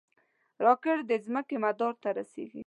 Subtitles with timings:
[0.65, 2.59] راکټ د ځمکې مدار ته رسېږي